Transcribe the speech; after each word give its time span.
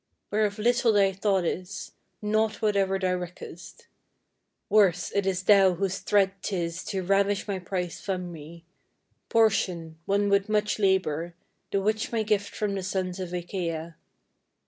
Whereof 0.31 0.57
little 0.57 0.91
thy 0.93 1.13
thought 1.13 1.45
is, 1.45 1.91
nought 2.23 2.59
whatever 2.59 2.97
thou 2.97 3.17
reckest. 3.17 3.85
Worse, 4.67 5.11
it 5.13 5.27
is 5.27 5.43
thou 5.43 5.75
whose 5.75 5.99
threat 5.99 6.41
'tis 6.41 6.83
to 6.85 7.03
ravish 7.03 7.47
my 7.47 7.59
prize 7.59 8.01
from 8.01 8.31
me, 8.31 8.65
portion 9.29 9.99
Won 10.07 10.27
with 10.27 10.49
much 10.49 10.79
labour, 10.79 11.35
the 11.69 11.79
which 11.83 12.11
my 12.11 12.23
gift 12.23 12.55
from 12.55 12.73
the 12.73 12.81
sons 12.81 13.19
of 13.19 13.31
Achaia. 13.31 13.95